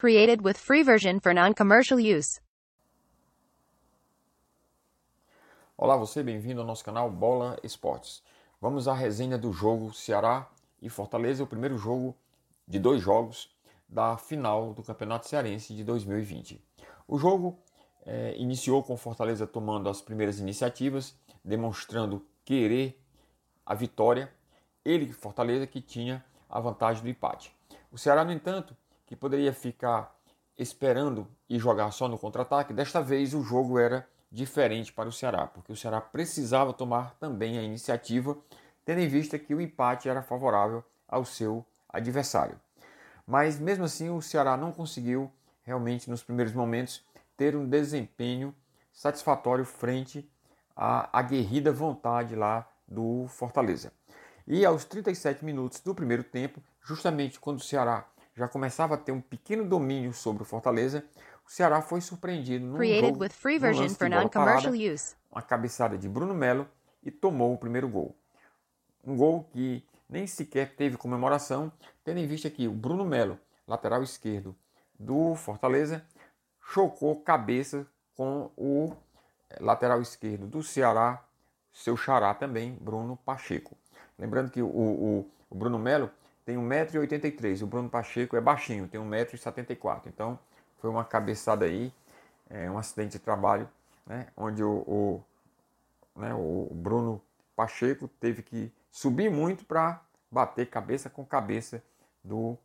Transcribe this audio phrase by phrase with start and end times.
[0.00, 2.40] Created with free version for non-commercial use.
[5.76, 8.22] Olá, você bem-vindo ao nosso canal Bola Esportes.
[8.62, 10.48] Vamos à resenha do jogo Ceará
[10.80, 12.16] e Fortaleza, o primeiro jogo
[12.66, 13.54] de dois jogos
[13.86, 16.64] da final do Campeonato Cearense de 2020.
[17.06, 17.58] O jogo
[18.06, 21.14] é, iniciou com Fortaleza tomando as primeiras iniciativas,
[21.44, 22.98] demonstrando querer
[23.66, 24.32] a vitória.
[24.82, 27.54] Ele, Fortaleza, que tinha a vantagem do empate.
[27.92, 28.74] O Ceará, no entanto,
[29.10, 30.16] que poderia ficar
[30.56, 35.48] esperando e jogar só no contra-ataque, desta vez o jogo era diferente para o Ceará,
[35.48, 38.38] porque o Ceará precisava tomar também a iniciativa,
[38.84, 42.54] tendo em vista que o empate era favorável ao seu adversário.
[43.26, 45.28] Mas mesmo assim, o Ceará não conseguiu
[45.64, 47.04] realmente nos primeiros momentos
[47.36, 48.54] ter um desempenho
[48.92, 50.30] satisfatório frente
[50.76, 53.92] à aguerrida vontade lá do Fortaleza.
[54.46, 58.06] E aos 37 minutos do primeiro tempo, justamente quando o Ceará
[58.40, 61.04] já começava a ter um pequeno domínio sobre o Fortaleza,
[61.46, 65.14] o Ceará foi surpreendido num Created jogo, with free version for non-commercial use.
[65.30, 66.66] uma cabeçada de Bruno Melo
[67.02, 68.16] e tomou o primeiro gol.
[69.04, 71.70] Um gol que nem sequer teve comemoração,
[72.02, 74.56] tendo em vista que o Bruno Melo, lateral esquerdo
[74.98, 76.02] do Fortaleza,
[76.62, 78.94] chocou cabeça com o
[79.50, 81.22] eh, lateral esquerdo do Ceará,
[81.72, 83.76] seu xará também, Bruno Pacheco.
[84.18, 86.10] Lembrando que o, o, o Bruno Melo
[86.50, 90.02] tem 1,83m, o Bruno Pacheco é baixinho, tem 1,74m.
[90.06, 90.36] Então
[90.78, 91.92] foi uma cabeçada aí,
[92.48, 93.68] é, um acidente de trabalho,
[94.04, 95.24] né, onde o, o,
[96.16, 97.22] né, o Bruno
[97.54, 101.80] Pacheco teve que subir muito para bater cabeça com cabeça
[102.24, 102.58] do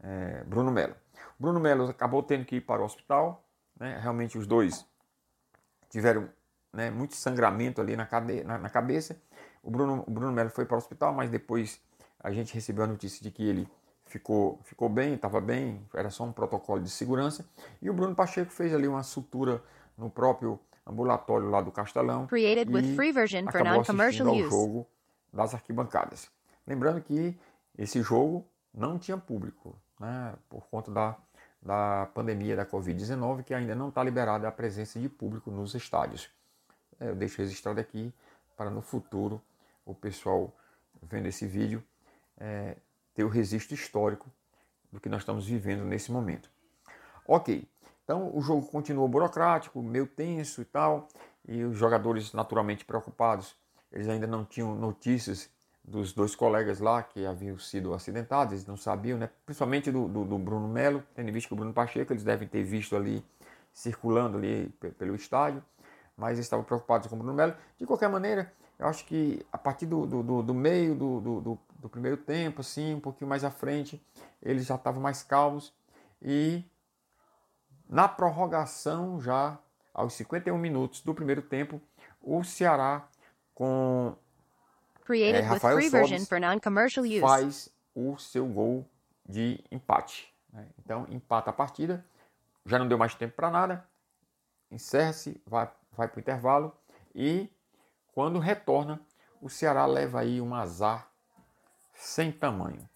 [0.00, 0.94] é, Bruno Melo.
[1.36, 3.42] Bruno Melo acabou tendo que ir para o hospital,
[3.76, 4.86] né, realmente os dois
[5.90, 6.28] tiveram
[6.72, 8.44] né, muito sangramento ali na, cade...
[8.44, 9.20] na, na cabeça.
[9.64, 11.84] O Bruno, o Bruno Melo foi para o hospital, mas depois
[12.26, 13.68] a gente recebeu a notícia de que ele
[14.04, 17.48] ficou, ficou bem, estava bem, era só um protocolo de segurança.
[17.80, 19.62] E o Bruno Pacheco fez ali uma sutura
[19.96, 22.26] no próprio ambulatório lá do Castelão.
[22.26, 24.50] Created with e free version for non-commercial use.
[24.50, 24.88] jogo
[25.32, 26.28] das arquibancadas.
[26.66, 27.38] Lembrando que
[27.78, 28.44] esse jogo
[28.74, 31.16] não tinha público, né, por conta da,
[31.62, 36.28] da pandemia da Covid-19, que ainda não está liberada a presença de público nos estádios.
[36.98, 38.12] É, Eu deixo registrado aqui
[38.56, 39.40] para no futuro
[39.84, 40.52] o pessoal
[41.00, 41.80] vendo esse vídeo
[42.38, 42.76] é,
[43.14, 44.30] ter o registro histórico
[44.92, 46.50] do que nós estamos vivendo nesse momento.
[47.26, 47.66] Ok,
[48.04, 51.08] então o jogo continuou burocrático, meio tenso e tal,
[51.46, 53.54] e os jogadores naturalmente preocupados,
[53.92, 55.50] eles ainda não tinham notícias
[55.82, 59.30] dos dois colegas lá que haviam sido acidentados, eles não sabiam, né?
[59.44, 62.62] principalmente do, do, do Bruno Melo, tendo visto que o Bruno Pacheco, eles devem ter
[62.64, 63.24] visto ali
[63.72, 65.62] circulando ali pe- pelo estádio,
[66.16, 67.54] mas eles estavam preocupados com o Bruno Melo.
[67.78, 71.20] De qualquer maneira, eu acho que a partir do, do- do meio do,
[71.80, 74.04] do, primeiro tempo, assim, um pouquinho mais à frente,
[74.42, 75.72] eles já estavam mais calmos
[76.20, 76.64] e
[77.88, 79.58] na prorrogação, já
[79.94, 81.80] aos 51 minutos do primeiro tempo,
[82.20, 83.08] o Ceará
[83.54, 84.14] com
[85.36, 85.92] É, Rafael Sobis
[87.20, 88.84] faz o seu gol
[89.26, 90.34] de empate.
[90.52, 90.66] né?
[90.78, 92.04] Então empata a partida,
[92.64, 93.86] já não deu mais tempo para nada,
[94.70, 96.76] encerra-se, vai, vai para o intervalo
[97.14, 97.48] e
[98.12, 99.00] quando retorna,
[99.40, 101.08] o Ceará leva aí um azar
[101.96, 102.88] sem tamanho.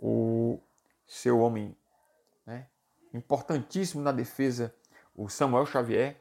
[0.00, 0.58] O
[1.06, 1.76] seu homem
[2.46, 2.66] né,
[3.12, 4.74] importantíssimo na defesa,
[5.14, 6.16] o Samuel Xavier,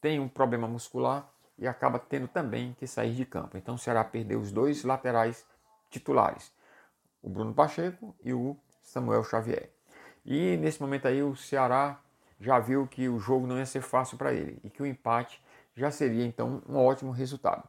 [0.00, 3.56] tem um problema muscular e acaba tendo também que sair de campo.
[3.56, 5.44] Então o Ceará perdeu os dois laterais
[5.90, 6.52] titulares,
[7.22, 9.70] o Bruno Pacheco e o Samuel Xavier.
[10.24, 12.00] E nesse momento aí o Ceará
[12.40, 15.42] já viu que o jogo não ia ser fácil para ele e que o empate
[15.76, 17.68] já seria então um ótimo resultado.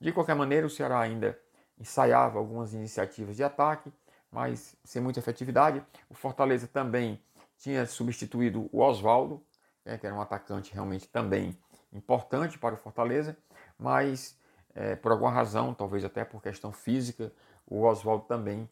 [0.00, 1.38] De qualquer maneira, o Ceará ainda
[1.78, 3.92] ensaiava algumas iniciativas de ataque,
[4.30, 5.84] mas sem muita efetividade.
[6.08, 7.20] O Fortaleza também
[7.58, 9.42] tinha substituído o Oswaldo,
[9.84, 11.56] né, que era um atacante realmente também
[11.92, 13.36] importante para o Fortaleza,
[13.78, 14.36] mas
[14.74, 17.32] eh, por alguma razão, talvez até por questão física,
[17.66, 18.68] o Oswaldo também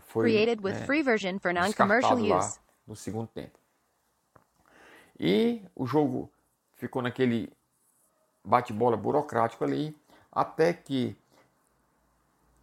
[0.00, 2.52] foi Created with né, free version for descartado lá
[2.86, 3.58] no segundo tempo.
[5.18, 6.32] E o jogo
[6.74, 7.52] ficou naquele
[8.44, 9.96] bate-bola burocrático ali,
[10.30, 11.16] até que,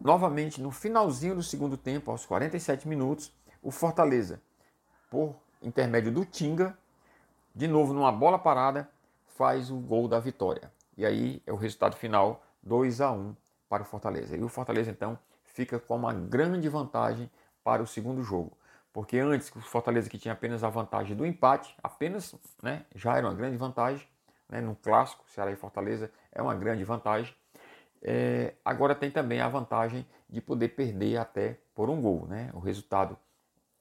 [0.00, 3.32] novamente, no finalzinho do segundo tempo, aos 47 minutos,
[3.62, 4.40] o Fortaleza,
[5.10, 6.76] por intermédio do Tinga,
[7.54, 8.88] de novo numa bola parada,
[9.26, 10.72] faz o gol da vitória.
[10.96, 13.34] E aí é o resultado final 2 a 1
[13.68, 14.36] para o Fortaleza.
[14.36, 17.30] E o Fortaleza então fica com uma grande vantagem
[17.62, 18.56] para o segundo jogo.
[18.92, 23.26] Porque antes o Fortaleza que tinha apenas a vantagem do empate, apenas, né, já era
[23.26, 24.06] uma grande vantagem,
[24.48, 27.34] né, no clássico, Ceará e Fortaleza é uma grande vantagem.
[28.02, 32.50] É, agora tem também a vantagem de poder perder até por um gol, né?
[32.54, 33.16] O resultado,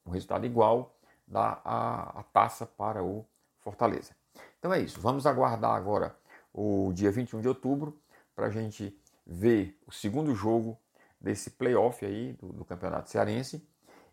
[0.03, 0.95] o resultado igual
[1.27, 3.25] dar a, a taça para o
[3.59, 4.11] Fortaleza.
[4.57, 4.99] Então é isso.
[4.99, 6.15] Vamos aguardar agora
[6.53, 7.99] o dia 21 de outubro
[8.35, 10.77] para a gente ver o segundo jogo
[11.19, 13.65] desse playoff aí do, do, Campeonato Cearense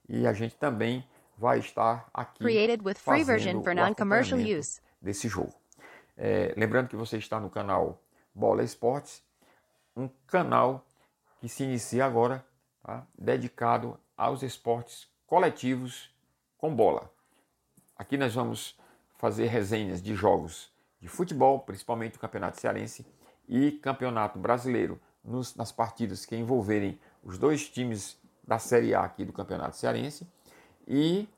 [0.09, 1.07] e a gente também
[1.39, 4.81] vai estar aqui Created with free version for non-commercial use.
[5.01, 5.55] desse jogo.
[6.17, 8.03] É, lembrando que você está no canal
[8.35, 9.23] Bola Esportes,
[9.97, 10.87] um canal
[11.41, 12.45] que se inicia agora,
[12.83, 13.07] tá?
[13.19, 16.15] dedicado aos esportes coletivos
[16.59, 17.11] com bola.
[17.97, 18.79] Aqui nós vamos
[19.17, 20.71] fazer resenhas de jogos
[21.01, 23.07] de futebol, principalmente o Campeonato Cearense
[23.49, 29.25] e Campeonato Brasileiro, nos, nas partidas que envolverem os dois times da Série A aqui
[29.25, 30.27] do Campeonato Cearense
[30.87, 31.29] e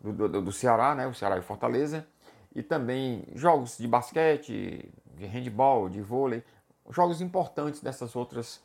[0.00, 2.06] do, do, do Ceará, né, o Ceará e Fortaleza,
[2.54, 6.42] e também jogos de basquete, de handball, de vôlei,
[6.90, 8.62] jogos importantes dessas outras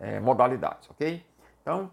[0.00, 1.24] é, modalidades, ok?
[1.62, 1.90] Então,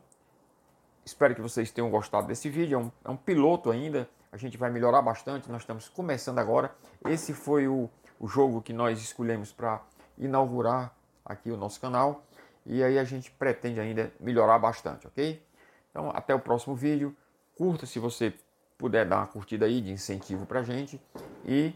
[1.04, 4.58] espero que vocês tenham gostado desse vídeo, é um, é um piloto ainda, a gente
[4.58, 6.76] vai melhorar bastante, nós estamos começando agora.
[7.08, 7.90] Esse foi o,
[8.20, 9.82] o jogo que nós escolhemos para
[10.18, 10.94] inaugurar
[11.26, 12.24] aqui o nosso canal
[12.66, 15.42] e aí a gente pretende ainda melhorar bastante, ok?
[15.90, 17.16] Então, até o próximo vídeo.
[17.56, 18.34] Curta se você
[18.78, 21.02] puder dar uma curtida aí de incentivo pra gente
[21.46, 21.74] e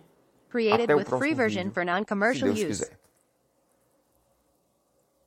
[0.50, 2.68] Created até o próximo free version vídeo, for se non-commercial Deus use.
[2.68, 2.99] quiser.